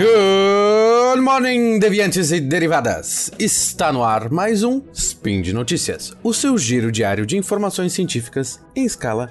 Good 0.00 1.20
morning, 1.20 1.78
deviantes 1.78 2.32
e 2.32 2.40
derivadas! 2.40 3.30
Está 3.38 3.92
no 3.92 4.02
ar 4.02 4.30
mais 4.30 4.62
um 4.62 4.80
Spin 4.94 5.42
de 5.42 5.52
Notícias, 5.52 6.16
o 6.22 6.32
seu 6.32 6.56
giro 6.56 6.90
diário 6.90 7.26
de 7.26 7.36
informações 7.36 7.92
científicas 7.92 8.58
em 8.74 8.86
escala 8.86 9.30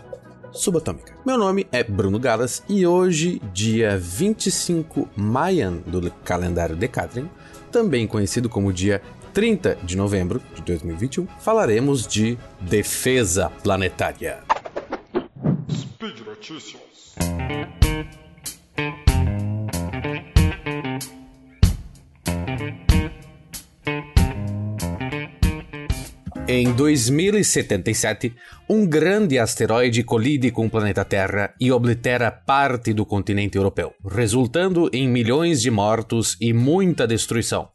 subatômica. 0.52 1.16
Meu 1.25 1.39
nome 1.39 1.66
é 1.71 1.84
Bruno 1.84 2.20
Galas 2.20 2.61
e 2.70 2.86
hoje, 2.86 3.42
dia 3.52 3.97
25 3.97 5.10
Mayan 5.16 5.78
do 5.88 6.11
calendário 6.24 6.75
Decatrian, 6.75 7.28
também 7.71 8.06
conhecido 8.06 8.47
como 8.47 8.71
dia 8.71 9.01
30 9.33 9.79
de 9.83 9.97
novembro 9.97 10.39
de 10.54 10.61
2021, 10.61 11.25
falaremos 11.39 12.06
de 12.06 12.38
defesa 12.61 13.51
planetária. 13.64 14.38
Speed 15.68 16.20
Notícias. 16.20 16.79
Em 26.52 26.74
2077, 26.74 28.34
um 28.68 28.84
grande 28.84 29.38
asteroide 29.38 30.02
colide 30.02 30.50
com 30.50 30.66
o 30.66 30.70
planeta 30.70 31.06
Terra 31.06 31.54
e 31.62 31.72
oblitera 31.72 32.31
parte 32.31 32.92
do 32.92 33.06
continente 33.06 33.56
europeu, 33.56 33.94
resultando 34.03 34.89
em 34.92 35.08
milhões 35.08 35.62
de 35.62 35.70
mortos 35.70 36.36
e 36.42 36.52
muita 36.52 37.06
destruição. 37.06 37.70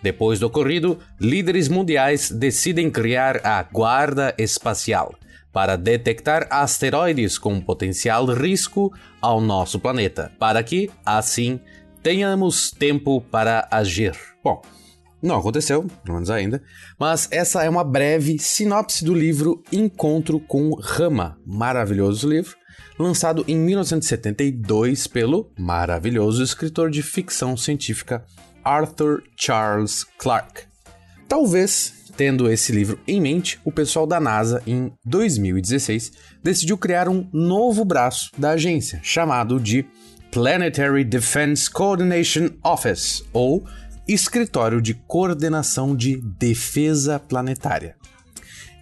Depois 0.00 0.38
do 0.38 0.46
ocorrido, 0.46 0.96
líderes 1.20 1.66
mundiais 1.66 2.30
decidem 2.30 2.88
criar 2.88 3.44
a 3.44 3.64
Guarda 3.64 4.32
Espacial 4.38 5.12
para 5.52 5.74
detectar 5.74 6.46
asteroides 6.50 7.36
com 7.36 7.60
potencial 7.60 8.26
risco 8.26 8.92
ao 9.20 9.40
nosso 9.40 9.80
planeta, 9.80 10.30
para 10.38 10.62
que, 10.62 10.88
assim, 11.04 11.58
tenhamos 12.00 12.70
tempo 12.70 13.20
para 13.20 13.66
agir. 13.72 14.14
Bom, 14.44 14.62
não 15.22 15.36
aconteceu, 15.38 15.86
pelo 16.04 16.14
menos 16.14 16.30
ainda, 16.30 16.62
mas 16.98 17.28
essa 17.30 17.62
é 17.62 17.68
uma 17.68 17.84
breve 17.84 18.38
sinopse 18.38 19.04
do 19.04 19.14
livro 19.14 19.62
Encontro 19.70 20.40
com 20.40 20.74
Rama, 20.80 21.38
maravilhoso 21.46 22.28
livro, 22.28 22.56
lançado 22.98 23.44
em 23.48 23.56
1972 23.58 25.06
pelo 25.06 25.50
maravilhoso 25.58 26.42
escritor 26.42 26.90
de 26.90 27.02
ficção 27.02 27.56
científica 27.56 28.24
Arthur 28.64 29.22
Charles 29.36 30.04
Clarke. 30.18 30.64
Talvez, 31.28 31.94
tendo 32.16 32.50
esse 32.50 32.72
livro 32.72 32.98
em 33.06 33.20
mente, 33.20 33.58
o 33.64 33.72
pessoal 33.72 34.06
da 34.06 34.20
NASA, 34.20 34.62
em 34.66 34.92
2016, 35.04 36.12
decidiu 36.42 36.76
criar 36.76 37.08
um 37.08 37.28
novo 37.32 37.84
braço 37.84 38.30
da 38.36 38.50
agência, 38.50 39.00
chamado 39.02 39.60
de 39.60 39.86
Planetary 40.30 41.04
Defense 41.04 41.70
Coordination 41.70 42.50
Office, 42.62 43.24
ou 43.32 43.64
Escritório 44.12 44.82
de 44.82 44.92
Coordenação 44.92 45.94
de 45.94 46.16
Defesa 46.16 47.20
Planetária. 47.20 47.94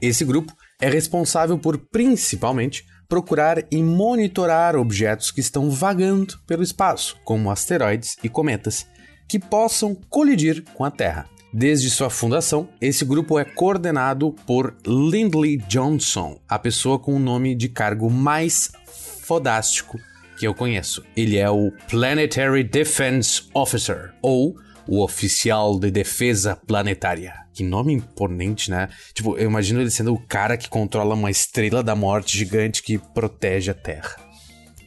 Esse 0.00 0.24
grupo 0.24 0.54
é 0.80 0.88
responsável 0.88 1.58
por, 1.58 1.76
principalmente, 1.76 2.86
procurar 3.06 3.62
e 3.70 3.82
monitorar 3.82 4.74
objetos 4.74 5.30
que 5.30 5.42
estão 5.42 5.70
vagando 5.70 6.38
pelo 6.46 6.62
espaço, 6.62 7.14
como 7.26 7.50
asteroides 7.50 8.16
e 8.24 8.28
cometas, 8.30 8.86
que 9.28 9.38
possam 9.38 9.94
colidir 10.08 10.64
com 10.72 10.82
a 10.82 10.90
Terra. 10.90 11.28
Desde 11.52 11.90
sua 11.90 12.08
fundação, 12.08 12.66
esse 12.80 13.04
grupo 13.04 13.38
é 13.38 13.44
coordenado 13.44 14.34
por 14.46 14.74
Lindley 14.86 15.58
Johnson, 15.58 16.40
a 16.48 16.58
pessoa 16.58 16.98
com 16.98 17.14
o 17.14 17.20
nome 17.20 17.54
de 17.54 17.68
cargo 17.68 18.10
mais 18.10 18.72
fodástico 19.20 19.98
que 20.38 20.46
eu 20.46 20.54
conheço. 20.54 21.04
Ele 21.14 21.36
é 21.36 21.50
o 21.50 21.70
Planetary 21.90 22.64
Defense 22.64 23.42
Officer, 23.52 24.14
ou 24.22 24.56
o 24.88 25.04
oficial 25.04 25.78
de 25.78 25.90
defesa 25.90 26.56
planetária. 26.66 27.34
Que 27.52 27.62
nome 27.62 27.92
imponente, 27.92 28.70
né? 28.70 28.88
Tipo, 29.12 29.36
eu 29.36 29.44
imagino 29.48 29.80
ele 29.80 29.90
sendo 29.90 30.14
o 30.14 30.18
cara 30.18 30.56
que 30.56 30.68
controla 30.68 31.14
uma 31.14 31.30
estrela 31.30 31.82
da 31.82 31.94
morte 31.94 32.38
gigante 32.38 32.82
que 32.82 32.98
protege 32.98 33.70
a 33.70 33.74
Terra. 33.74 34.16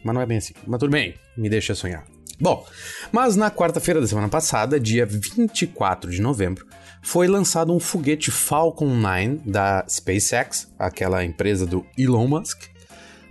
Mas 0.04 0.16
não 0.16 0.22
é 0.22 0.26
bem 0.26 0.38
assim. 0.38 0.54
Mas 0.66 0.80
tudo 0.80 0.92
bem, 0.92 1.14
me 1.38 1.48
deixa 1.48 1.76
sonhar. 1.76 2.04
Bom, 2.40 2.66
mas 3.12 3.36
na 3.36 3.52
quarta-feira 3.52 4.02
da 4.02 4.08
semana 4.08 4.28
passada, 4.28 4.80
dia 4.80 5.06
24 5.06 6.10
de 6.10 6.20
novembro, 6.20 6.66
foi 7.04 7.28
lançado 7.28 7.72
um 7.72 7.80
foguete 7.80 8.32
Falcon 8.32 8.96
9 8.96 9.42
da 9.46 9.86
SpaceX, 9.88 10.68
aquela 10.80 11.24
empresa 11.24 11.68
do 11.68 11.86
Elon 11.96 12.28
Musk, 12.28 12.64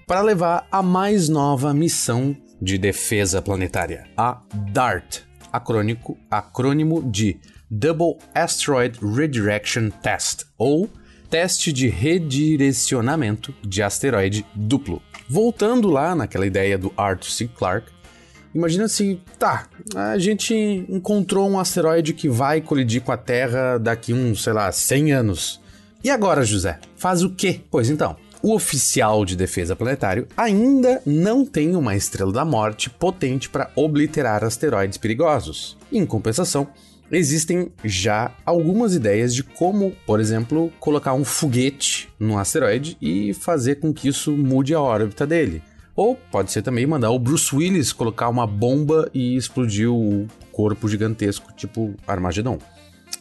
para 0.06 0.20
levar 0.20 0.66
a 0.70 0.80
mais 0.80 1.28
nova 1.28 1.74
missão 1.74 2.36
de 2.62 2.78
defesa 2.78 3.42
planetária, 3.42 4.06
a 4.16 4.42
DART, 4.72 5.22
acrônico, 5.52 6.18
acrônimo 6.30 7.02
de 7.02 7.38
Double 7.70 8.16
Asteroid 8.34 8.98
Redirection 9.00 9.90
Test, 9.90 10.44
ou 10.58 10.90
Teste 11.30 11.72
de 11.72 11.88
Redirecionamento 11.88 13.54
de 13.62 13.82
Asteroide 13.82 14.44
Duplo. 14.54 15.00
Voltando 15.28 15.88
lá 15.88 16.14
naquela 16.14 16.44
ideia 16.44 16.76
do 16.76 16.92
Arthur 16.96 17.30
C. 17.30 17.46
Clarke, 17.46 17.92
imagina 18.52 18.88
se, 18.88 19.20
tá, 19.38 19.68
a 19.94 20.18
gente 20.18 20.52
encontrou 20.88 21.48
um 21.48 21.60
asteroide 21.60 22.12
que 22.12 22.28
vai 22.28 22.60
colidir 22.60 23.02
com 23.02 23.12
a 23.12 23.16
Terra 23.16 23.78
daqui 23.78 24.12
uns, 24.12 24.42
sei 24.42 24.52
lá, 24.52 24.72
100 24.72 25.12
anos. 25.12 25.60
E 26.02 26.10
agora, 26.10 26.44
José? 26.44 26.80
Faz 26.96 27.22
o 27.22 27.30
quê? 27.30 27.60
Pois 27.70 27.88
então, 27.88 28.16
o 28.42 28.54
oficial 28.54 29.24
de 29.24 29.36
defesa 29.36 29.76
planetário 29.76 30.26
ainda 30.36 31.02
não 31.04 31.44
tem 31.44 31.76
uma 31.76 31.94
estrela 31.94 32.32
da 32.32 32.44
morte 32.44 32.88
potente 32.88 33.48
para 33.48 33.70
obliterar 33.76 34.42
asteroides 34.44 34.98
perigosos. 34.98 35.76
Em 35.92 36.06
compensação, 36.06 36.68
existem 37.10 37.70
já 37.84 38.32
algumas 38.46 38.94
ideias 38.94 39.34
de 39.34 39.42
como, 39.42 39.92
por 40.06 40.20
exemplo, 40.20 40.72
colocar 40.80 41.12
um 41.14 41.24
foguete 41.24 42.08
no 42.18 42.38
asteroide 42.38 42.96
e 43.00 43.34
fazer 43.34 43.76
com 43.76 43.92
que 43.92 44.08
isso 44.08 44.32
mude 44.32 44.74
a 44.74 44.80
órbita 44.80 45.26
dele. 45.26 45.62
Ou 45.94 46.16
pode 46.16 46.50
ser 46.50 46.62
também 46.62 46.86
mandar 46.86 47.10
o 47.10 47.18
Bruce 47.18 47.54
Willis 47.54 47.92
colocar 47.92 48.28
uma 48.28 48.46
bomba 48.46 49.10
e 49.12 49.36
explodir 49.36 49.90
o 49.92 50.26
corpo 50.52 50.88
gigantesco, 50.88 51.52
tipo 51.52 51.94
Armagedon. 52.06 52.58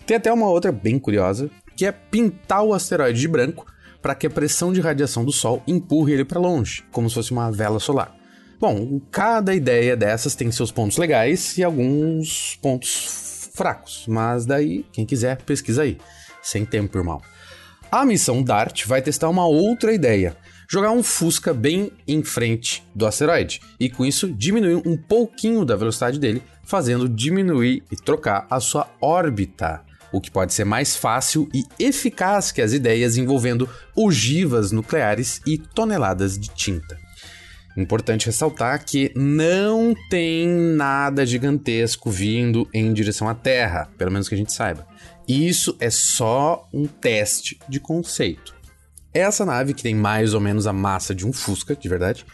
Tem 0.06 0.16
até 0.16 0.31
uma 0.31 0.47
outra 0.50 0.72
bem 0.72 0.97
curiosa, 0.97 1.50
que 1.75 1.86
é 1.86 1.91
pintar 1.91 2.63
o 2.63 2.74
asteroide 2.74 3.19
de 3.19 3.28
branco 3.28 3.66
para 4.01 4.15
que 4.15 4.27
a 4.27 4.29
pressão 4.29 4.71
de 4.71 4.81
radiação 4.81 5.25
do 5.25 5.31
Sol 5.31 5.61
empurre 5.67 6.13
ele 6.13 6.25
para 6.25 6.39
longe, 6.39 6.83
como 6.91 7.09
se 7.09 7.15
fosse 7.15 7.31
uma 7.31 7.51
vela 7.51 7.79
solar. 7.79 8.15
Bom, 8.59 8.99
cada 9.09 9.55
ideia 9.55 9.95
dessas 9.95 10.35
tem 10.35 10.51
seus 10.51 10.71
pontos 10.71 10.97
legais 10.97 11.57
e 11.57 11.63
alguns 11.63 12.57
pontos 12.61 13.49
fracos, 13.53 14.05
mas 14.07 14.45
daí, 14.45 14.85
quem 14.91 15.05
quiser, 15.05 15.41
pesquisa 15.43 15.83
aí. 15.83 15.97
Sem 16.41 16.65
tempo, 16.65 16.97
irmão. 16.97 17.21
A 17.91 18.05
missão 18.05 18.43
DART 18.43 18.85
vai 18.85 19.01
testar 19.01 19.29
uma 19.29 19.47
outra 19.47 19.93
ideia: 19.93 20.38
jogar 20.69 20.91
um 20.91 21.01
Fusca 21.01 21.53
bem 21.53 21.91
em 22.07 22.23
frente 22.23 22.85
do 22.93 23.05
asteroide 23.05 23.61
e 23.79 23.89
com 23.89 24.05
isso 24.05 24.31
diminuir 24.31 24.81
um 24.85 24.95
pouquinho 24.95 25.65
da 25.65 25.75
velocidade 25.75 26.19
dele, 26.19 26.43
fazendo 26.63 27.09
diminuir 27.09 27.83
e 27.91 27.95
trocar 27.95 28.45
a 28.49 28.59
sua 28.59 28.88
órbita 29.01 29.88
o 30.11 30.19
que 30.21 30.31
pode 30.31 30.53
ser 30.53 30.65
mais 30.65 30.95
fácil 30.95 31.49
e 31.53 31.65
eficaz 31.79 32.51
que 32.51 32.61
as 32.61 32.73
ideias 32.73 33.17
envolvendo 33.17 33.69
ogivas 33.95 34.71
nucleares 34.71 35.41
e 35.45 35.57
toneladas 35.57 36.37
de 36.37 36.49
tinta. 36.49 36.97
Importante 37.77 38.25
ressaltar 38.25 38.83
que 38.83 39.11
não 39.15 39.95
tem 40.09 40.47
nada 40.47 41.25
gigantesco 41.25 42.09
vindo 42.09 42.67
em 42.73 42.91
direção 42.91 43.29
à 43.29 43.35
Terra, 43.35 43.89
pelo 43.97 44.11
menos 44.11 44.27
que 44.27 44.35
a 44.35 44.37
gente 44.37 44.51
saiba. 44.51 44.87
Isso 45.27 45.77
é 45.79 45.89
só 45.89 46.67
um 46.73 46.88
teste 46.88 47.59
de 47.69 47.79
conceito. 47.79 48.55
Essa 49.13 49.45
nave, 49.45 49.73
que 49.73 49.83
tem 49.83 49.95
mais 49.95 50.33
ou 50.33 50.41
menos 50.41 50.67
a 50.67 50.73
massa 50.73 51.15
de 51.15 51.25
um 51.25 51.31
Fusca, 51.31 51.75
de 51.75 51.88
verdade, 51.88 52.25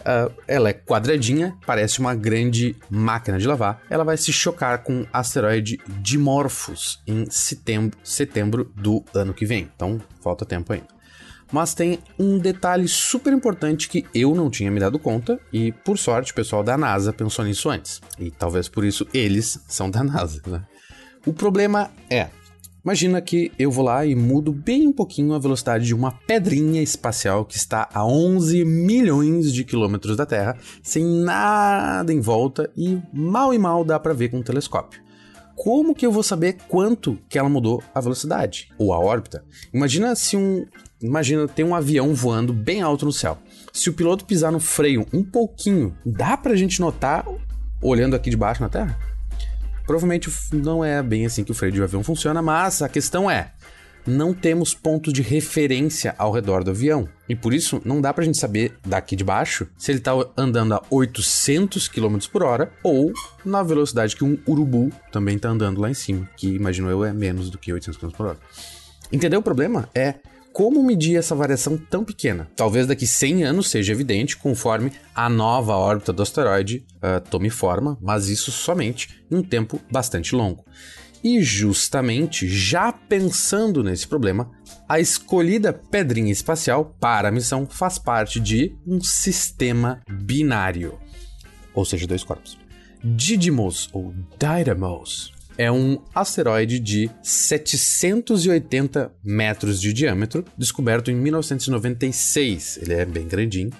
Uh, 0.00 0.32
ela 0.46 0.70
é 0.70 0.72
quadradinha, 0.72 1.56
parece 1.66 2.00
uma 2.00 2.14
grande 2.14 2.76
máquina 2.88 3.38
de 3.38 3.46
lavar. 3.46 3.82
Ela 3.90 4.04
vai 4.04 4.16
se 4.16 4.32
chocar 4.32 4.82
com 4.82 5.02
o 5.02 5.06
asteroide 5.12 5.78
Dimorphos 6.00 7.02
em 7.06 7.28
setembro, 7.30 7.98
setembro 8.02 8.72
do 8.76 9.04
ano 9.14 9.34
que 9.34 9.44
vem. 9.44 9.70
Então, 9.74 10.00
falta 10.22 10.44
tempo 10.44 10.72
ainda. 10.72 10.98
Mas 11.50 11.74
tem 11.74 11.98
um 12.18 12.38
detalhe 12.38 12.86
super 12.86 13.32
importante 13.32 13.88
que 13.88 14.04
eu 14.14 14.34
não 14.34 14.50
tinha 14.50 14.70
me 14.70 14.78
dado 14.78 14.98
conta, 14.98 15.40
e 15.52 15.72
por 15.72 15.96
sorte 15.96 16.32
o 16.32 16.34
pessoal 16.34 16.62
da 16.62 16.76
NASA 16.76 17.12
pensou 17.12 17.44
nisso 17.44 17.70
antes. 17.70 18.00
E 18.18 18.30
talvez 18.30 18.68
por 18.68 18.84
isso 18.84 19.06
eles 19.14 19.58
são 19.66 19.90
da 19.90 20.04
NASA, 20.04 20.42
né? 20.46 20.62
O 21.26 21.32
problema 21.32 21.90
é, 22.08 22.28
Imagina 22.84 23.20
que 23.20 23.50
eu 23.58 23.70
vou 23.70 23.84
lá 23.84 24.06
e 24.06 24.14
mudo 24.14 24.52
bem 24.52 24.86
um 24.86 24.92
pouquinho 24.92 25.34
a 25.34 25.38
velocidade 25.38 25.84
de 25.84 25.94
uma 25.94 26.12
pedrinha 26.12 26.80
espacial 26.80 27.44
que 27.44 27.56
está 27.56 27.88
a 27.92 28.06
11 28.06 28.64
milhões 28.64 29.52
de 29.52 29.64
quilômetros 29.64 30.16
da 30.16 30.24
Terra, 30.24 30.56
sem 30.82 31.04
nada 31.04 32.12
em 32.12 32.20
volta 32.20 32.70
e 32.76 32.98
mal 33.12 33.52
e 33.52 33.58
mal 33.58 33.84
dá 33.84 33.98
para 33.98 34.14
ver 34.14 34.30
com 34.30 34.38
um 34.38 34.42
telescópio. 34.42 35.02
Como 35.56 35.92
que 35.92 36.06
eu 36.06 36.12
vou 36.12 36.22
saber 36.22 36.56
quanto 36.68 37.18
que 37.28 37.36
ela 37.36 37.48
mudou 37.48 37.82
a 37.92 38.00
velocidade 38.00 38.70
ou 38.78 38.92
a 38.92 38.98
órbita? 38.98 39.44
Imagina 39.74 40.14
se 40.14 40.36
um, 40.36 40.64
imagina 41.02 41.48
tem 41.48 41.64
um 41.64 41.74
avião 41.74 42.14
voando 42.14 42.52
bem 42.52 42.80
alto 42.80 43.04
no 43.04 43.12
céu. 43.12 43.38
Se 43.72 43.90
o 43.90 43.92
piloto 43.92 44.24
pisar 44.24 44.52
no 44.52 44.60
freio 44.60 45.04
um 45.12 45.24
pouquinho, 45.24 45.96
dá 46.06 46.36
pra 46.36 46.54
gente 46.54 46.80
notar 46.80 47.26
olhando 47.82 48.14
aqui 48.14 48.30
de 48.30 48.36
baixo 48.36 48.62
na 48.62 48.68
Terra? 48.68 48.96
Provavelmente 49.88 50.30
não 50.52 50.84
é 50.84 51.02
bem 51.02 51.24
assim 51.24 51.42
que 51.42 51.50
o 51.50 51.54
freio 51.54 51.72
de 51.72 51.82
avião 51.82 52.04
funciona, 52.04 52.42
mas 52.42 52.82
a 52.82 52.90
questão 52.90 53.30
é: 53.30 53.52
não 54.06 54.34
temos 54.34 54.74
pontos 54.74 55.14
de 55.14 55.22
referência 55.22 56.14
ao 56.18 56.30
redor 56.30 56.62
do 56.62 56.70
avião. 56.70 57.08
E 57.26 57.34
por 57.34 57.54
isso 57.54 57.80
não 57.86 57.98
dá 57.98 58.12
pra 58.12 58.22
gente 58.22 58.38
saber 58.38 58.74
daqui 58.84 59.16
de 59.16 59.24
baixo 59.24 59.66
se 59.78 59.90
ele 59.90 60.00
tá 60.00 60.12
andando 60.36 60.74
a 60.74 60.82
800 60.90 61.88
km 61.88 62.18
por 62.30 62.42
hora 62.42 62.70
ou 62.82 63.14
na 63.42 63.62
velocidade 63.62 64.14
que 64.14 64.22
um 64.22 64.36
urubu 64.46 64.92
também 65.10 65.38
tá 65.38 65.48
andando 65.48 65.80
lá 65.80 65.90
em 65.90 65.94
cima, 65.94 66.28
que 66.36 66.48
imagino 66.48 66.90
eu 66.90 67.02
é 67.02 67.10
menos 67.10 67.48
do 67.48 67.56
que 67.56 67.72
800 67.72 67.98
km 67.98 68.10
por 68.10 68.26
hora. 68.26 68.38
Entendeu 69.10 69.40
o 69.40 69.42
problema? 69.42 69.88
É 69.94 70.16
como 70.58 70.82
medir 70.82 71.16
essa 71.16 71.36
variação 71.36 71.78
tão 71.78 72.04
pequena? 72.04 72.50
Talvez 72.56 72.84
daqui 72.84 73.06
100 73.06 73.44
anos 73.44 73.70
seja 73.70 73.92
evidente 73.92 74.36
conforme 74.36 74.90
a 75.14 75.28
nova 75.28 75.76
órbita 75.76 76.12
do 76.12 76.20
asteroide 76.20 76.84
uh, 76.96 77.20
tome 77.30 77.48
forma, 77.48 77.96
mas 78.02 78.28
isso 78.28 78.50
somente 78.50 79.24
em 79.30 79.36
um 79.36 79.42
tempo 79.42 79.80
bastante 79.88 80.34
longo. 80.34 80.64
E 81.22 81.40
justamente 81.44 82.48
já 82.48 82.90
pensando 82.90 83.84
nesse 83.84 84.08
problema, 84.08 84.50
a 84.88 84.98
escolhida 84.98 85.72
pedrinha 85.72 86.32
espacial 86.32 86.92
para 86.98 87.28
a 87.28 87.32
missão 87.32 87.64
faz 87.64 87.96
parte 87.96 88.40
de 88.40 88.76
um 88.84 89.00
sistema 89.00 90.02
binário, 90.10 90.98
ou 91.72 91.84
seja, 91.84 92.04
dois 92.04 92.24
corpos. 92.24 92.58
Didymos 93.04 93.88
ou 93.92 94.12
Didymos 94.36 95.37
é 95.58 95.70
um 95.72 95.98
asteroide 96.14 96.78
de 96.78 97.10
780 97.20 99.12
metros 99.24 99.80
de 99.80 99.92
diâmetro, 99.92 100.44
descoberto 100.56 101.10
em 101.10 101.16
1996. 101.16 102.78
Ele 102.80 102.94
é 102.94 103.04
bem 103.04 103.26
grandinho. 103.26 103.72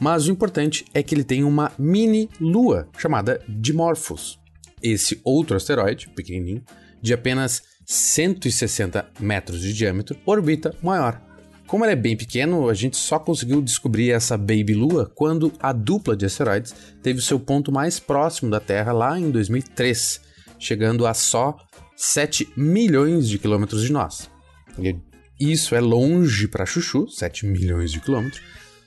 Mas 0.00 0.26
o 0.26 0.32
importante 0.32 0.84
é 0.92 1.02
que 1.02 1.14
ele 1.14 1.24
tem 1.24 1.44
uma 1.44 1.72
mini 1.78 2.28
lua 2.40 2.88
chamada 2.98 3.40
Dimorphos. 3.48 4.38
Esse 4.82 5.20
outro 5.24 5.56
asteroide, 5.56 6.08
pequenininho, 6.08 6.62
de 7.00 7.14
apenas 7.14 7.62
160 7.86 9.08
metros 9.20 9.60
de 9.60 9.72
diâmetro, 9.72 10.18
orbita 10.26 10.74
maior. 10.82 11.22
Como 11.66 11.84
ele 11.84 11.92
é 11.92 11.96
bem 11.96 12.16
pequeno, 12.16 12.68
a 12.68 12.74
gente 12.74 12.96
só 12.96 13.18
conseguiu 13.18 13.62
descobrir 13.62 14.10
essa 14.10 14.36
Baby 14.36 14.74
Lua 14.74 15.10
quando 15.14 15.52
a 15.58 15.72
dupla 15.72 16.16
de 16.16 16.26
asteroides 16.26 16.74
teve 17.02 17.20
seu 17.20 17.40
ponto 17.40 17.72
mais 17.72 17.98
próximo 17.98 18.50
da 18.50 18.60
Terra 18.60 18.92
lá 18.92 19.18
em 19.18 19.30
2003, 19.30 20.20
chegando 20.58 21.06
a 21.06 21.14
só 21.14 21.56
7 21.96 22.52
milhões 22.56 23.28
de 23.28 23.38
quilômetros 23.38 23.82
de 23.82 23.92
nós. 23.92 24.30
E 24.78 24.96
isso 25.38 25.74
é 25.74 25.80
longe 25.80 26.48
para 26.48 26.66
Chuchu, 26.66 27.08
7 27.08 27.46
milhões 27.46 27.90
de 27.92 28.00
quilômetros, 28.00 28.42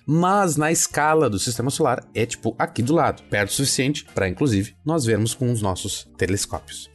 mas 0.06 0.56
na 0.56 0.72
escala 0.72 1.30
do 1.30 1.38
sistema 1.38 1.70
solar 1.70 2.04
é 2.16 2.26
tipo 2.26 2.56
aqui 2.58 2.82
do 2.82 2.96
lado, 2.96 3.22
perto 3.30 3.52
o 3.52 3.54
suficiente 3.54 4.06
para 4.06 4.28
inclusive 4.28 4.76
nós 4.84 5.06
vermos 5.06 5.34
com 5.34 5.52
os 5.52 5.62
nossos 5.62 6.10
telescópios. 6.18 6.90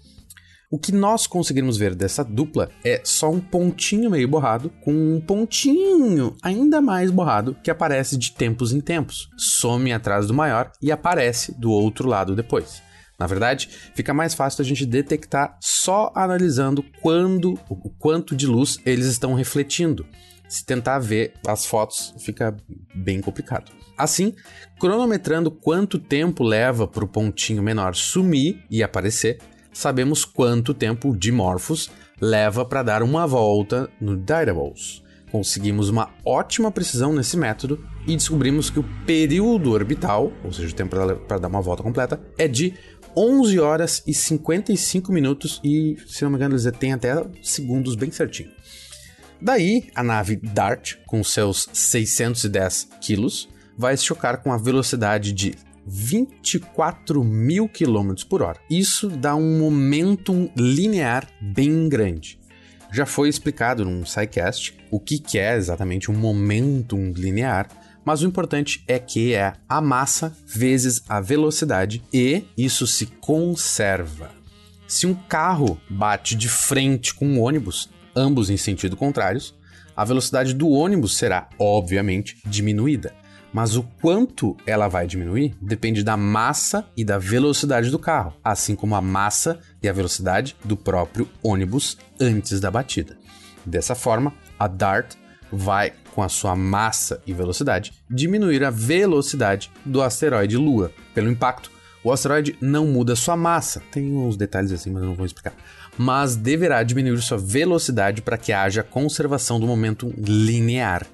O 0.74 0.78
que 0.78 0.90
nós 0.90 1.24
conseguimos 1.24 1.76
ver 1.76 1.94
dessa 1.94 2.24
dupla 2.24 2.68
é 2.84 3.00
só 3.04 3.30
um 3.30 3.38
pontinho 3.38 4.10
meio 4.10 4.26
borrado, 4.26 4.72
com 4.82 4.92
um 4.92 5.20
pontinho 5.20 6.36
ainda 6.42 6.80
mais 6.80 7.12
borrado 7.12 7.56
que 7.62 7.70
aparece 7.70 8.18
de 8.18 8.32
tempos 8.32 8.72
em 8.72 8.80
tempos, 8.80 9.28
some 9.38 9.92
atrás 9.92 10.26
do 10.26 10.34
maior 10.34 10.72
e 10.82 10.90
aparece 10.90 11.54
do 11.56 11.70
outro 11.70 12.08
lado 12.08 12.34
depois. 12.34 12.82
Na 13.18 13.26
verdade, 13.26 13.68
fica 13.94 14.12
mais 14.12 14.34
fácil 14.34 14.62
a 14.62 14.64
gente 14.64 14.84
detectar 14.84 15.56
só 15.60 16.12
analisando 16.14 16.84
quando, 17.00 17.58
o 17.68 17.90
quanto 17.90 18.34
de 18.34 18.46
luz 18.46 18.78
eles 18.84 19.06
estão 19.06 19.34
refletindo. 19.34 20.06
Se 20.48 20.64
tentar 20.64 20.98
ver 20.98 21.32
as 21.46 21.64
fotos, 21.64 22.14
fica 22.18 22.56
bem 22.94 23.20
complicado. 23.20 23.72
Assim, 23.96 24.34
cronometrando 24.78 25.50
quanto 25.50 25.98
tempo 25.98 26.42
leva 26.42 26.86
para 26.86 27.04
o 27.04 27.08
pontinho 27.08 27.62
menor 27.62 27.94
sumir 27.94 28.62
e 28.68 28.82
aparecer, 28.82 29.38
sabemos 29.72 30.24
quanto 30.24 30.74
tempo 30.74 31.10
o 31.10 31.16
Dimorphos 31.16 31.90
leva 32.20 32.64
para 32.64 32.82
dar 32.82 33.02
uma 33.02 33.26
volta 33.26 33.88
no 34.00 34.16
Didymos. 34.16 35.02
Conseguimos 35.30 35.88
uma 35.88 36.10
ótima 36.24 36.70
precisão 36.70 37.12
nesse 37.12 37.36
método 37.36 37.84
e 38.06 38.14
descobrimos 38.14 38.70
que 38.70 38.78
o 38.78 38.84
período 39.04 39.72
orbital, 39.72 40.32
ou 40.44 40.52
seja, 40.52 40.68
o 40.68 40.76
tempo 40.76 40.94
para 41.26 41.38
dar 41.38 41.48
uma 41.48 41.60
volta 41.60 41.82
completa, 41.82 42.20
é 42.38 42.46
de 42.46 42.74
11 43.16 43.58
horas 43.60 44.02
e 44.06 44.12
55 44.12 45.12
minutos 45.12 45.60
e, 45.62 45.96
se 46.06 46.24
não 46.24 46.30
me 46.30 46.36
engano, 46.36 46.54
eles 46.54 46.70
têm 46.78 46.92
até 46.92 47.24
segundos 47.42 47.94
bem 47.94 48.10
certinho. 48.10 48.50
Daí, 49.40 49.90
a 49.94 50.02
nave 50.02 50.36
DART, 50.36 50.96
com 51.06 51.22
seus 51.22 51.68
610 51.72 52.88
quilos, 53.00 53.48
vai 53.76 53.96
se 53.96 54.04
chocar 54.04 54.42
com 54.42 54.52
a 54.52 54.56
velocidade 54.56 55.32
de 55.32 55.54
24 55.86 57.22
mil 57.22 57.68
quilômetros 57.68 58.24
por 58.24 58.42
hora. 58.42 58.58
Isso 58.70 59.08
dá 59.08 59.34
um 59.34 59.58
momentum 59.58 60.50
linear 60.56 61.28
bem 61.40 61.88
grande. 61.88 62.38
Já 62.92 63.04
foi 63.04 63.28
explicado 63.28 63.84
num 63.84 64.04
SciCast 64.04 64.76
o 64.90 65.00
que 65.00 65.38
é 65.38 65.56
exatamente 65.56 66.10
um 66.10 66.14
momentum 66.14 67.12
linear, 67.14 67.68
mas 68.04 68.22
o 68.22 68.26
importante 68.26 68.84
é 68.86 68.98
que 68.98 69.34
é 69.34 69.54
a 69.68 69.80
massa 69.80 70.36
vezes 70.46 71.02
a 71.08 71.20
velocidade 71.20 72.02
e 72.12 72.44
isso 72.56 72.86
se 72.86 73.06
conserva. 73.06 74.30
Se 74.86 75.06
um 75.06 75.14
carro 75.14 75.80
bate 75.88 76.34
de 76.36 76.48
frente 76.48 77.14
com 77.14 77.26
um 77.26 77.40
ônibus, 77.40 77.88
ambos 78.14 78.50
em 78.50 78.56
sentido 78.56 78.96
contrários, 78.96 79.54
a 79.96 80.04
velocidade 80.04 80.54
do 80.54 80.68
ônibus 80.68 81.16
será, 81.16 81.48
obviamente, 81.58 82.36
diminuída. 82.44 83.14
Mas 83.52 83.76
o 83.76 83.84
quanto 84.02 84.56
ela 84.66 84.88
vai 84.88 85.06
diminuir 85.06 85.54
depende 85.62 86.02
da 86.02 86.16
massa 86.16 86.84
e 86.96 87.04
da 87.04 87.18
velocidade 87.18 87.88
do 87.88 88.00
carro, 88.00 88.34
assim 88.42 88.74
como 88.74 88.96
a 88.96 89.00
massa 89.00 89.60
e 89.80 89.88
a 89.88 89.92
velocidade 89.92 90.56
do 90.64 90.76
próprio 90.76 91.28
ônibus 91.40 91.96
antes 92.20 92.58
da 92.58 92.68
batida. 92.68 93.16
Dessa 93.64 93.94
forma, 93.94 94.34
a 94.58 94.66
DART 94.66 95.14
vai, 95.52 95.92
com 96.14 96.22
a 96.22 96.28
sua 96.28 96.54
massa 96.54 97.20
e 97.26 97.32
velocidade, 97.32 97.92
diminuir 98.08 98.62
a 98.62 98.70
velocidade 98.70 99.70
do 99.84 100.00
asteroide 100.00 100.56
Lua. 100.56 100.92
Pelo 101.12 101.30
impacto, 101.30 101.72
o 102.04 102.12
asteroide 102.12 102.56
não 102.60 102.86
muda 102.86 103.16
sua 103.16 103.36
massa. 103.36 103.82
Tem 103.90 104.14
uns 104.14 104.36
detalhes 104.36 104.70
assim, 104.70 104.90
mas 104.90 105.02
eu 105.02 105.08
não 105.08 105.16
vou 105.16 105.26
explicar. 105.26 105.54
Mas 105.98 106.36
deverá 106.36 106.82
diminuir 106.82 107.20
sua 107.20 107.38
velocidade 107.38 108.22
para 108.22 108.38
que 108.38 108.52
haja 108.52 108.82
conservação 108.82 109.58
do 109.58 109.66
momento 109.66 110.14
linear. 110.16 111.04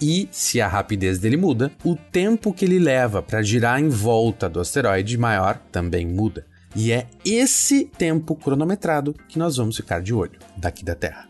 E, 0.00 0.28
se 0.30 0.60
a 0.60 0.68
rapidez 0.68 1.18
dele 1.18 1.36
muda, 1.36 1.70
o 1.84 1.94
tempo 1.94 2.52
que 2.52 2.64
ele 2.64 2.78
leva 2.78 3.22
para 3.22 3.42
girar 3.42 3.80
em 3.80 3.88
volta 3.88 4.48
do 4.48 4.60
asteroide 4.60 5.16
maior 5.16 5.58
também 5.70 6.06
muda. 6.06 6.44
E 6.74 6.92
é 6.92 7.06
esse 7.24 7.84
tempo 7.84 8.34
cronometrado 8.34 9.14
que 9.28 9.38
nós 9.38 9.56
vamos 9.56 9.76
ficar 9.76 10.00
de 10.00 10.14
olho 10.14 10.38
daqui 10.56 10.84
da 10.84 10.94
Terra. 10.94 11.29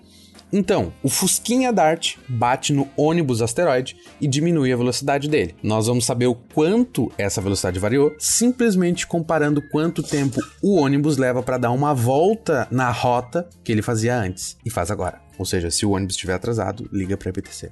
Então, 0.52 0.92
o 1.02 1.08
Fusquinha 1.08 1.72
Dart 1.72 2.16
bate 2.28 2.72
no 2.72 2.88
ônibus 2.96 3.40
asteroide 3.40 3.96
e 4.20 4.26
diminui 4.26 4.72
a 4.72 4.76
velocidade 4.76 5.28
dele. 5.28 5.54
Nós 5.62 5.86
vamos 5.86 6.04
saber 6.04 6.26
o 6.26 6.34
quanto 6.34 7.10
essa 7.16 7.40
velocidade 7.40 7.78
variou 7.78 8.14
simplesmente 8.18 9.06
comparando 9.06 9.62
quanto 9.70 10.02
tempo 10.02 10.40
o 10.60 10.76
ônibus 10.76 11.16
leva 11.16 11.42
para 11.42 11.58
dar 11.58 11.70
uma 11.70 11.94
volta 11.94 12.66
na 12.70 12.90
rota 12.90 13.48
que 13.62 13.70
ele 13.70 13.82
fazia 13.82 14.16
antes 14.16 14.56
e 14.64 14.70
faz 14.70 14.90
agora. 14.90 15.20
Ou 15.38 15.44
seja, 15.44 15.70
se 15.70 15.86
o 15.86 15.90
ônibus 15.90 16.16
estiver 16.16 16.34
atrasado, 16.34 16.88
liga 16.92 17.16
para 17.16 17.28
a 17.28 17.30
EPTC. 17.30 17.70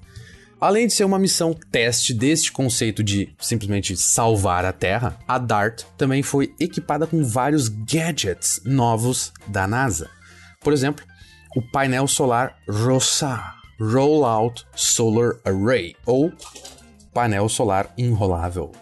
Além 0.60 0.88
de 0.88 0.92
ser 0.92 1.04
uma 1.04 1.20
missão 1.20 1.54
teste 1.70 2.12
deste 2.12 2.50
conceito 2.50 3.02
de 3.02 3.32
simplesmente 3.38 3.96
salvar 3.96 4.64
a 4.64 4.72
Terra, 4.72 5.16
a 5.26 5.38
DART 5.38 5.84
também 5.96 6.20
foi 6.20 6.52
equipada 6.58 7.06
com 7.06 7.24
vários 7.24 7.68
gadgets 7.68 8.60
novos 8.64 9.32
da 9.46 9.68
NASA. 9.68 10.10
Por 10.60 10.72
exemplo, 10.72 11.04
o 11.56 11.62
painel 11.62 12.06
solar 12.06 12.56
ROSA, 12.68 13.54
Rollout 13.80 14.66
Solar 14.74 15.36
Array, 15.44 15.94
ou 16.04 16.32
painel 17.12 17.48
solar 17.48 17.92
enrolável. 17.96 18.72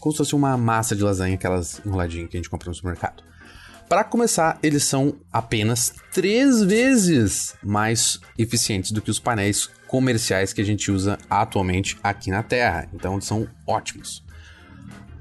Como 0.00 0.12
se 0.12 0.18
fosse 0.18 0.34
uma 0.34 0.56
massa 0.56 0.94
de 0.94 1.02
lasanha, 1.02 1.34
aquelas 1.34 1.80
enroladinhas 1.84 2.28
que 2.30 2.36
a 2.36 2.38
gente 2.38 2.50
compra 2.50 2.68
no 2.68 2.74
supermercado. 2.74 3.22
Para 3.88 4.04
começar, 4.04 4.58
eles 4.62 4.84
são 4.84 5.14
apenas 5.32 5.94
três 6.12 6.62
vezes 6.62 7.56
mais 7.62 8.20
eficientes 8.36 8.92
do 8.92 9.00
que 9.00 9.10
os 9.10 9.18
painéis 9.18 9.66
comerciais 9.86 10.52
que 10.52 10.60
a 10.60 10.64
gente 10.64 10.90
usa 10.90 11.18
atualmente 11.28 11.98
aqui 12.02 12.30
na 12.30 12.42
Terra. 12.42 12.86
Então, 12.92 13.18
são 13.18 13.48
ótimos. 13.66 14.22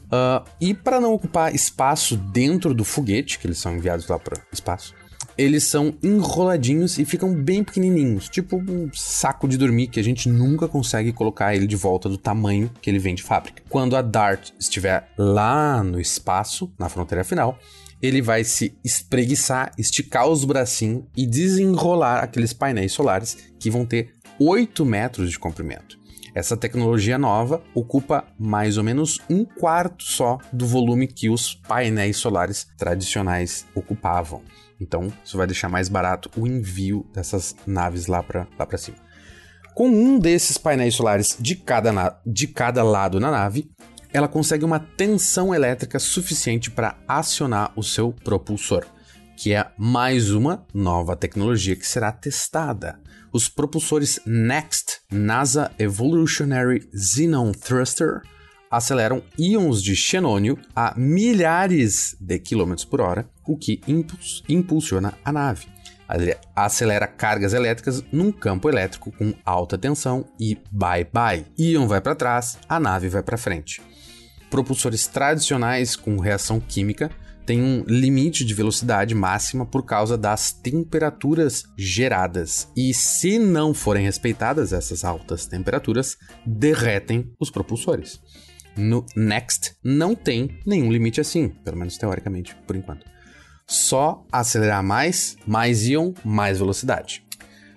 Uh, 0.07 0.45
e 0.59 0.73
para 0.73 0.99
não 0.99 1.13
ocupar 1.13 1.55
espaço 1.55 2.17
dentro 2.17 2.73
do 2.73 2.83
foguete, 2.83 3.39
que 3.39 3.47
eles 3.47 3.57
são 3.57 3.75
enviados 3.75 4.07
lá 4.07 4.19
para 4.19 4.37
o 4.37 4.41
espaço, 4.53 4.93
eles 5.37 5.65
são 5.65 5.93
enroladinhos 6.01 6.97
e 6.97 7.05
ficam 7.05 7.33
bem 7.33 7.63
pequenininhos, 7.63 8.27
tipo 8.27 8.57
um 8.57 8.89
saco 8.93 9.47
de 9.47 9.57
dormir 9.57 9.87
que 9.87 9.99
a 9.99 10.03
gente 10.03 10.27
nunca 10.27 10.67
consegue 10.67 11.13
colocar 11.13 11.55
ele 11.55 11.67
de 11.67 11.75
volta 11.75 12.09
do 12.09 12.17
tamanho 12.17 12.71
que 12.81 12.89
ele 12.89 12.99
vem 12.99 13.13
de 13.13 13.21
fábrica. 13.21 13.61
Quando 13.69 13.95
a 13.95 14.01
Dart 14.01 14.49
estiver 14.59 15.09
lá 15.17 15.83
no 15.83 15.99
espaço, 15.99 16.71
na 16.79 16.89
fronteira 16.89 17.23
final, 17.23 17.59
ele 18.01 18.21
vai 18.21 18.43
se 18.43 18.75
espreguiçar, 18.83 19.71
esticar 19.77 20.27
os 20.27 20.43
bracinhos 20.43 21.03
e 21.15 21.25
desenrolar 21.25 22.23
aqueles 22.23 22.53
painéis 22.53 22.91
solares 22.91 23.37
que 23.59 23.69
vão 23.69 23.85
ter 23.85 24.15
8 24.39 24.85
metros 24.85 25.31
de 25.31 25.39
comprimento. 25.39 25.97
Essa 26.35 26.55
tecnologia 26.55 27.17
nova 27.17 27.63
ocupa 27.73 28.23
mais 28.37 28.77
ou 28.77 28.83
menos 28.83 29.19
um 29.27 29.43
quarto 29.43 30.03
só 30.03 30.37
do 30.53 30.67
volume 30.67 31.07
que 31.07 31.29
os 31.29 31.55
painéis 31.55 32.17
solares 32.17 32.67
tradicionais 32.77 33.65
ocupavam. 33.73 34.43
Então, 34.79 35.11
isso 35.23 35.37
vai 35.37 35.47
deixar 35.47 35.69
mais 35.69 35.89
barato 35.89 36.29
o 36.37 36.47
envio 36.47 37.05
dessas 37.13 37.55
naves 37.65 38.07
lá 38.07 38.21
para 38.21 38.47
lá 38.57 38.77
cima. 38.77 38.97
Com 39.73 39.89
um 39.89 40.17
desses 40.17 40.57
painéis 40.57 40.95
solares 40.95 41.37
de 41.39 41.55
cada, 41.55 42.19
de 42.25 42.47
cada 42.47 42.83
lado 42.83 43.19
na 43.19 43.29
nave, 43.29 43.69
ela 44.11 44.27
consegue 44.27 44.65
uma 44.65 44.79
tensão 44.79 45.53
elétrica 45.53 45.99
suficiente 45.99 46.71
para 46.71 46.97
acionar 47.07 47.71
o 47.75 47.83
seu 47.83 48.11
propulsor, 48.11 48.85
que 49.35 49.53
é 49.53 49.69
mais 49.77 50.31
uma 50.31 50.65
nova 50.73 51.15
tecnologia 51.15 51.75
que 51.75 51.87
será 51.87 52.11
testada. 52.11 52.99
Os 53.31 53.47
propulsores 53.47 54.19
NEXT 54.25 55.01
NASA 55.11 55.71
Evolutionary 55.77 56.89
Xenon 56.95 57.51
Thruster 57.51 58.21
aceleram 58.71 59.21
íons 59.37 59.83
de 59.83 59.95
xenônio 59.95 60.57
a 60.75 60.93
milhares 60.97 62.15
de 62.19 62.39
quilômetros 62.39 62.85
por 62.85 63.01
hora, 63.01 63.29
o 63.47 63.57
que 63.57 63.81
impuls 63.87 64.43
impulsiona 64.47 65.13
a 65.23 65.31
nave. 65.31 65.67
Ele 66.13 66.35
acelera 66.55 67.05
cargas 67.05 67.53
elétricas 67.53 68.03
num 68.11 68.31
campo 68.31 68.69
elétrico 68.69 69.11
com 69.11 69.33
alta 69.43 69.77
tensão 69.77 70.25
e 70.39 70.57
bye 70.71 71.05
bye. 71.11 71.45
Íon 71.57 71.87
vai 71.87 71.99
para 71.99 72.15
trás, 72.15 72.57
a 72.67 72.79
nave 72.79 73.09
vai 73.09 73.23
para 73.23 73.37
frente 73.37 73.81
propulsores 74.49 75.07
tradicionais 75.07 75.95
com 75.95 76.17
reação 76.17 76.59
química 76.59 77.11
têm 77.45 77.61
um 77.61 77.83
limite 77.87 78.43
de 78.43 78.53
velocidade 78.53 79.15
máxima 79.15 79.65
por 79.65 79.85
causa 79.85 80.17
das 80.17 80.51
temperaturas 80.51 81.63
geradas. 81.77 82.69
E 82.75 82.93
se 82.93 83.39
não 83.39 83.73
forem 83.73 84.03
respeitadas 84.03 84.73
essas 84.73 85.05
altas 85.05 85.45
temperaturas, 85.45 86.17
derretem 86.45 87.31
os 87.39 87.49
propulsores. 87.49 88.19
No 88.75 89.05
Next 89.15 89.75
não 89.81 90.13
tem 90.13 90.59
nenhum 90.65 90.91
limite 90.91 91.21
assim, 91.21 91.47
pelo 91.47 91.77
menos 91.77 91.97
teoricamente, 91.97 92.53
por 92.67 92.75
enquanto. 92.75 93.05
Só 93.69 94.25
acelerar 94.31 94.81
mais, 94.81 95.35
mais 95.45 95.85
íon, 95.85 96.13
mais 96.23 96.59
velocidade. 96.59 97.21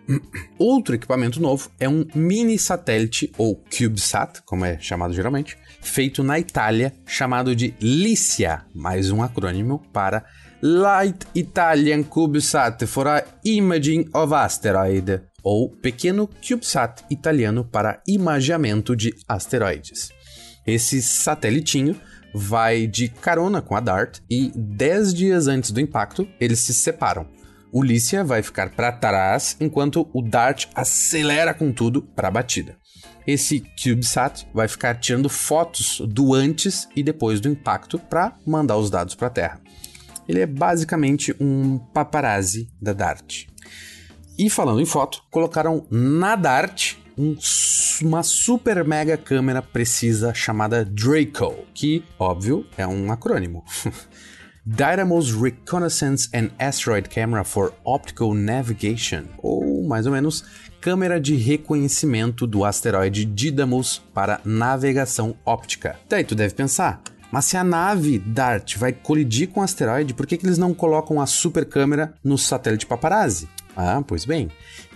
Outro 0.57 0.95
equipamento 0.95 1.41
novo 1.41 1.69
é 1.81 1.89
um 1.89 2.07
mini 2.15 2.59
satélite, 2.59 3.33
ou 3.37 3.57
CubeSat, 3.57 4.41
como 4.45 4.65
é 4.65 4.79
chamado 4.79 5.13
geralmente, 5.13 5.59
feito 5.81 6.23
na 6.23 6.39
Itália, 6.39 6.95
chamado 7.07 7.57
de 7.57 7.75
LICIA, 7.81 8.65
mais 8.73 9.11
um 9.11 9.21
acrônimo 9.23 9.81
para 9.93 10.25
Light 10.63 11.27
Italian 11.35 12.05
CubeSat 12.05 12.87
for 12.87 13.07
Imaging 13.45 14.11
of 14.15 14.33
Asteroid, 14.33 15.23
ou 15.43 15.71
Pequeno 15.71 16.29
CubeSat 16.29 17.03
italiano 17.11 17.65
para 17.65 18.01
imageamento 18.07 18.95
de 18.95 19.13
asteroides. 19.27 20.11
Esse 20.67 21.03
satelitinho 21.03 21.99
vai 22.35 22.87
de 22.87 23.09
carona 23.09 23.61
com 23.61 23.77
a 23.77 23.81
DART 23.81 24.19
e 24.29 24.51
10 24.55 25.15
dias 25.15 25.47
antes 25.47 25.71
do 25.71 25.81
impacto 25.81 26.29
eles 26.41 26.61
se 26.61 26.75
separam. 26.75 27.27
Lícia 27.73 28.25
vai 28.25 28.43
ficar 28.43 28.71
para 28.71 28.91
trás 28.91 29.57
enquanto 29.61 30.09
o 30.13 30.23
Dart 30.23 30.67
acelera 30.75 31.55
com 31.55 31.73
tudo 31.73 32.03
para 32.03 32.29
a 32.29 32.31
batida. 32.31 32.77
Esse 33.27 33.61
CubeSat 33.61 34.49
vai 34.53 34.67
ficar 34.67 34.99
tirando 34.99 35.29
fotos 35.29 36.03
do 36.09 36.35
antes 36.35 36.89
e 36.97 37.03
depois 37.03 37.41
do 37.41 37.49
impacto 37.49 37.99
para 37.99 38.37
mandar 38.45 38.77
os 38.77 38.91
dados 38.91 39.15
para 39.15 39.29
a 39.29 39.31
Terra. 39.31 39.61
Ele 40.29 40.41
é 40.41 40.47
basicamente 40.47 41.35
um 41.39 41.79
paparazzi 41.79 42.69
da 42.81 42.93
Dart. 42.93 43.47
E 44.39 44.49
falando 44.49 44.81
em 44.81 44.87
foto, 44.87 45.23
colocaram 45.31 45.87
na 45.91 46.35
Dart 46.35 46.95
um, 47.21 47.37
uma 48.03 48.23
super 48.23 48.83
mega 48.83 49.17
câmera 49.17 49.61
precisa 49.61 50.33
chamada 50.33 50.85
Draco, 50.85 51.67
que, 51.75 52.03
óbvio, 52.19 52.67
é 52.79 52.87
um 52.87 53.13
acrônimo. 53.13 53.63
Dynamo's 54.65 55.33
Reconnaissance 55.33 56.29
and 56.35 56.51
Asteroid 56.59 57.09
Camera 57.09 57.45
for 57.45 57.75
Optical 57.85 58.33
Navigation, 58.35 59.25
ou 59.39 59.87
mais 59.87 60.07
ou 60.07 60.13
menos 60.13 60.45
câmera 60.81 61.21
de 61.21 61.35
reconhecimento 61.35 62.47
do 62.47 62.65
asteroide 62.65 63.27
Didymos 63.27 64.01
para 64.15 64.41
navegação 64.45 65.37
óptica. 65.45 65.99
Daí 66.09 66.25
tu 66.25 66.35
deve 66.35 66.55
pensar, 66.55 67.03
mas 67.31 67.45
se 67.45 67.57
a 67.57 67.65
nave 67.65 68.19
DART 68.19 68.77
vai 68.77 68.93
colidir 68.93 69.49
com 69.49 69.61
o 69.61 69.63
asteroide, 69.63 70.15
por 70.15 70.27
que, 70.27 70.39
que 70.39 70.47
eles 70.47 70.59
não 70.59 70.73
colocam 70.73 71.21
a 71.21 71.27
super 71.27 71.67
câmera 71.67 72.15
no 72.25 72.39
satélite 72.39 72.87
paparazzi? 72.87 73.49
Ah, 73.83 74.03
pois 74.07 74.25
bem, 74.25 74.49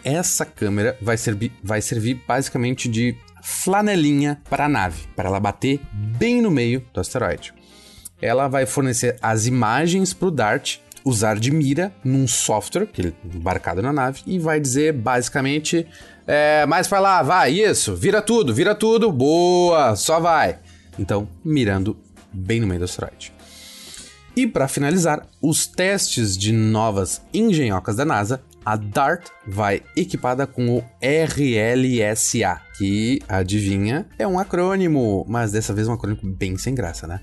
essa 0.04 0.44
câmera 0.44 0.96
vai 1.00 1.16
servir, 1.16 1.52
vai 1.62 1.80
servir 1.80 2.22
basicamente 2.26 2.88
de 2.88 3.16
flanelinha 3.42 4.40
para 4.48 4.66
a 4.66 4.68
nave, 4.68 5.06
para 5.16 5.28
ela 5.28 5.40
bater 5.40 5.80
bem 5.92 6.42
no 6.42 6.50
meio 6.50 6.84
do 6.92 7.00
asteroide 7.00 7.54
ela 8.24 8.48
vai 8.48 8.64
fornecer 8.64 9.18
as 9.20 9.46
imagens 9.46 10.14
para 10.14 10.28
o 10.28 10.30
Dart 10.30 10.78
usar 11.04 11.38
de 11.38 11.50
mira 11.50 11.92
num 12.02 12.26
software 12.26 12.86
que 12.86 13.02
ele 13.02 13.14
embarcado 13.34 13.82
na 13.82 13.92
nave 13.92 14.22
e 14.26 14.38
vai 14.38 14.58
dizer 14.58 14.94
basicamente 14.94 15.86
é, 16.26 16.64
mais 16.64 16.88
para 16.88 17.00
lá, 17.00 17.22
vai, 17.22 17.52
isso, 17.52 17.94
vira 17.94 18.22
tudo, 18.22 18.54
vira 18.54 18.74
tudo, 18.74 19.12
boa, 19.12 19.94
só 19.94 20.18
vai. 20.18 20.58
Então, 20.98 21.28
mirando 21.44 21.98
bem 22.32 22.60
no 22.60 22.66
meio 22.66 22.80
do 22.80 22.84
asteroide. 22.84 23.30
E 24.34 24.46
para 24.46 24.66
finalizar, 24.66 25.26
os 25.42 25.66
testes 25.66 26.36
de 26.36 26.50
novas 26.50 27.20
engenhocas 27.32 27.96
da 27.96 28.06
NASA, 28.06 28.42
a 28.64 28.76
DART 28.76 29.28
vai 29.46 29.82
equipada 29.96 30.46
com 30.46 30.78
o 30.78 30.84
RLSA, 31.02 32.60
que 32.76 33.20
adivinha 33.28 34.06
é 34.18 34.26
um 34.26 34.38
acrônimo, 34.38 35.24
mas 35.28 35.52
dessa 35.52 35.74
vez 35.74 35.88
um 35.88 35.92
acrônimo 35.92 36.20
bem 36.22 36.56
sem 36.56 36.74
graça, 36.74 37.06
né? 37.06 37.20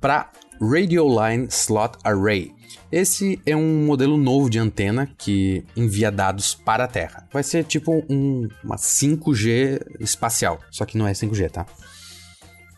para 0.00 0.30
Radio 0.60 1.06
Line 1.06 1.46
Slot 1.50 1.98
Array. 2.02 2.52
Esse 2.90 3.40
é 3.46 3.54
um 3.54 3.84
modelo 3.84 4.16
novo 4.16 4.48
de 4.48 4.58
antena 4.58 5.08
que 5.18 5.64
envia 5.76 6.10
dados 6.10 6.54
para 6.54 6.84
a 6.84 6.88
Terra. 6.88 7.28
Vai 7.32 7.42
ser 7.42 7.64
tipo 7.64 8.04
um, 8.08 8.48
uma 8.64 8.76
5G 8.76 9.80
espacial, 10.00 10.60
só 10.70 10.84
que 10.84 10.98
não 10.98 11.06
é 11.06 11.12
5G, 11.12 11.50
tá? 11.50 11.66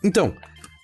Então, 0.03 0.35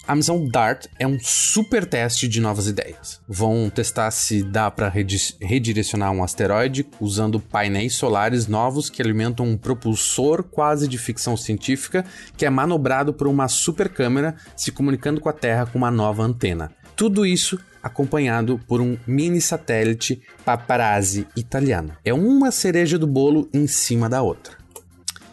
a 0.09 0.15
missão 0.15 0.43
DART 0.43 0.87
é 0.97 1.05
um 1.05 1.19
super 1.19 1.85
teste 1.85 2.27
de 2.27 2.41
novas 2.41 2.65
ideias. 2.65 3.21
Vão 3.27 3.69
testar 3.69 4.09
se 4.09 4.41
dá 4.41 4.71
para 4.71 4.89
redirecionar 4.89 6.11
um 6.11 6.23
asteroide 6.23 6.83
usando 6.99 7.39
painéis 7.39 7.93
solares 7.93 8.47
novos 8.47 8.89
que 8.89 9.03
alimentam 9.03 9.45
um 9.45 9.55
propulsor 9.55 10.41
quase 10.41 10.87
de 10.87 10.97
ficção 10.97 11.37
científica 11.37 12.03
que 12.35 12.43
é 12.43 12.49
manobrado 12.49 13.13
por 13.13 13.27
uma 13.27 13.47
super 13.47 13.87
câmera 13.87 14.35
se 14.57 14.71
comunicando 14.71 15.21
com 15.21 15.29
a 15.29 15.33
Terra 15.33 15.67
com 15.67 15.77
uma 15.77 15.91
nova 15.91 16.23
antena. 16.23 16.71
Tudo 16.95 17.23
isso 17.23 17.59
acompanhado 17.83 18.59
por 18.67 18.81
um 18.81 18.97
mini 19.05 19.39
satélite 19.39 20.23
paparazzi 20.43 21.27
italiano. 21.35 21.95
É 22.03 22.15
uma 22.15 22.49
cereja 22.49 22.97
do 22.97 23.05
bolo 23.05 23.47
em 23.53 23.67
cima 23.67 24.09
da 24.09 24.23
outra. 24.23 24.57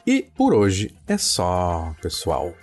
E 0.07 0.27
por 0.37 0.53
hoje 0.53 0.95
é 1.09 1.17
só, 1.17 1.95
pessoal. 2.03 2.55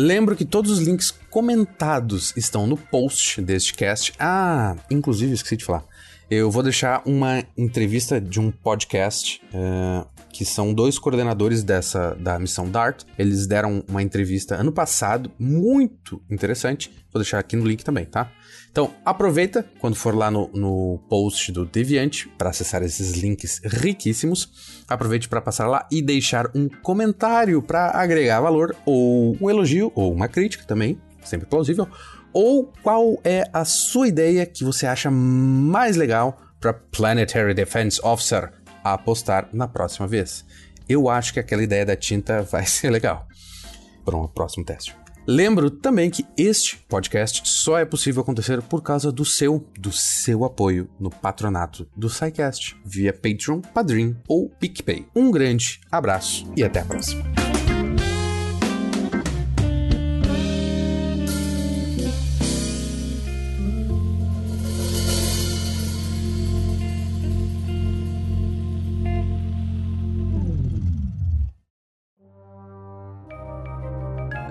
Lembro 0.00 0.36
que 0.36 0.44
todos 0.44 0.70
os 0.70 0.78
links 0.78 1.10
comentados 1.28 2.32
estão 2.36 2.68
no 2.68 2.76
post 2.76 3.42
deste 3.42 3.74
cast. 3.74 4.12
Ah, 4.16 4.76
inclusive, 4.88 5.32
esqueci 5.32 5.56
de 5.56 5.64
falar. 5.64 5.84
Eu 6.30 6.52
vou 6.52 6.62
deixar 6.62 7.02
uma 7.04 7.42
entrevista 7.56 8.20
de 8.20 8.38
um 8.38 8.52
podcast 8.52 9.42
uh, 9.52 10.06
que 10.32 10.44
são 10.44 10.72
dois 10.72 10.98
coordenadores 10.98 11.62
dessa 11.62 12.14
da 12.14 12.38
missão 12.38 12.70
DART. 12.70 13.04
Eles 13.18 13.46
deram 13.46 13.84
uma 13.88 14.02
entrevista 14.02 14.54
ano 14.54 14.72
passado, 14.72 15.30
muito 15.38 16.22
interessante. 16.30 16.90
Vou 17.12 17.20
deixar 17.22 17.38
aqui 17.38 17.56
no 17.56 17.66
link 17.66 17.82
também, 17.82 18.04
tá? 18.04 18.30
Então, 18.70 18.94
aproveita 19.04 19.64
quando 19.80 19.96
for 19.96 20.14
lá 20.14 20.30
no, 20.30 20.48
no 20.52 21.00
post 21.08 21.50
do 21.50 21.64
Deviante 21.64 22.28
para 22.38 22.50
acessar 22.50 22.82
esses 22.82 23.12
links 23.12 23.60
riquíssimos. 23.64 24.84
Aproveite 24.86 25.28
para 25.28 25.40
passar 25.40 25.66
lá 25.66 25.86
e 25.90 26.00
deixar 26.02 26.50
um 26.54 26.68
comentário 26.68 27.60
para 27.62 27.90
agregar 27.90 28.40
valor, 28.40 28.76
ou 28.84 29.36
um 29.40 29.50
elogio, 29.50 29.90
ou 29.94 30.12
uma 30.12 30.28
crítica 30.28 30.64
também, 30.64 31.00
sempre 31.24 31.46
plausível. 31.46 31.88
Ou 32.32 32.70
qual 32.82 33.18
é 33.24 33.48
a 33.52 33.64
sua 33.64 34.06
ideia 34.06 34.46
que 34.46 34.62
você 34.62 34.86
acha 34.86 35.10
mais 35.10 35.96
legal 35.96 36.40
para 36.60 36.72
Planetary 36.72 37.54
Defense 37.54 38.00
Officer 38.04 38.52
apostar 38.94 39.48
na 39.52 39.68
próxima 39.68 40.06
vez? 40.06 40.44
Eu 40.88 41.08
acho 41.08 41.32
que 41.32 41.40
aquela 41.40 41.62
ideia 41.62 41.84
da 41.84 41.96
tinta 41.96 42.42
vai 42.50 42.66
ser 42.66 42.90
legal 42.90 43.26
para 44.04 44.16
um 44.16 44.26
próximo 44.26 44.64
teste. 44.64 44.96
Lembro 45.26 45.70
também 45.70 46.08
que 46.08 46.24
este 46.38 46.78
podcast 46.88 47.42
só 47.44 47.78
é 47.78 47.84
possível 47.84 48.22
acontecer 48.22 48.62
por 48.62 48.82
causa 48.82 49.12
do 49.12 49.26
seu, 49.26 49.62
do 49.78 49.92
seu 49.92 50.42
apoio 50.42 50.88
no 50.98 51.10
patronato 51.10 51.86
do 51.94 52.08
SciCast, 52.08 52.74
via 52.82 53.12
Patreon, 53.12 53.60
Padrim 53.60 54.16
ou 54.26 54.48
PicPay. 54.48 55.06
Um 55.14 55.30
grande 55.30 55.80
abraço 55.92 56.50
e 56.56 56.64
até 56.64 56.80
a 56.80 56.84
próxima. 56.86 57.47